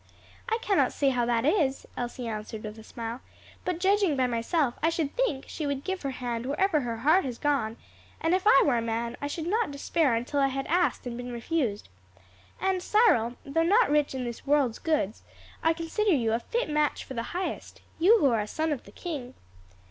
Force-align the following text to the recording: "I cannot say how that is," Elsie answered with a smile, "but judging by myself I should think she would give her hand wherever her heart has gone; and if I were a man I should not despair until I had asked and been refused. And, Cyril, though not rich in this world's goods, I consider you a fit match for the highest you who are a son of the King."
"I 0.49 0.57
cannot 0.63 0.91
say 0.93 1.09
how 1.11 1.27
that 1.27 1.45
is," 1.45 1.85
Elsie 1.95 2.27
answered 2.27 2.63
with 2.63 2.79
a 2.79 2.83
smile, 2.83 3.21
"but 3.63 3.79
judging 3.79 4.17
by 4.17 4.25
myself 4.25 4.73
I 4.81 4.89
should 4.89 5.15
think 5.15 5.45
she 5.47 5.67
would 5.67 5.83
give 5.83 6.01
her 6.01 6.09
hand 6.09 6.47
wherever 6.47 6.81
her 6.81 6.97
heart 6.97 7.23
has 7.23 7.37
gone; 7.37 7.77
and 8.19 8.33
if 8.33 8.47
I 8.47 8.63
were 8.65 8.77
a 8.77 8.81
man 8.81 9.15
I 9.21 9.27
should 9.27 9.45
not 9.45 9.69
despair 9.69 10.15
until 10.15 10.39
I 10.39 10.47
had 10.47 10.65
asked 10.65 11.05
and 11.05 11.17
been 11.17 11.31
refused. 11.31 11.87
And, 12.59 12.81
Cyril, 12.81 13.35
though 13.45 13.61
not 13.61 13.91
rich 13.91 14.15
in 14.15 14.23
this 14.23 14.43
world's 14.43 14.79
goods, 14.79 15.21
I 15.61 15.71
consider 15.73 16.13
you 16.15 16.33
a 16.33 16.39
fit 16.39 16.67
match 16.67 17.03
for 17.03 17.13
the 17.13 17.21
highest 17.37 17.81
you 17.99 18.17
who 18.21 18.31
are 18.31 18.41
a 18.41 18.47
son 18.47 18.71
of 18.71 18.85
the 18.85 18.91
King." 18.91 19.35